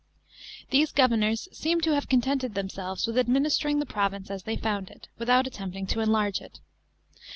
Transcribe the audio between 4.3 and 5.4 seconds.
as they found it, with